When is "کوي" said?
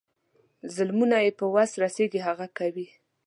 2.57-2.87